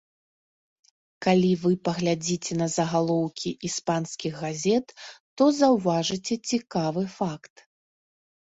[1.25, 4.87] Калі вы паглядзіце на загалоўкі іспанскіх газет,
[5.37, 7.55] то заўважыце цікавы факт.